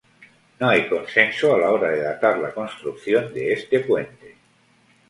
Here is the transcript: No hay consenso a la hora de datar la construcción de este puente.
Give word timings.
No 0.59 0.67
hay 0.67 0.89
consenso 0.89 1.53
a 1.53 1.59
la 1.59 1.69
hora 1.69 1.91
de 1.91 2.01
datar 2.01 2.39
la 2.39 2.51
construcción 2.51 3.31
de 3.35 3.53
este 3.53 3.81
puente. 3.81 4.35